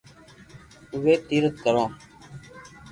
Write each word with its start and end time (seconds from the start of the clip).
اووي 0.93 1.15
تيرٿ 1.27 1.53
ڪرو 1.63 1.85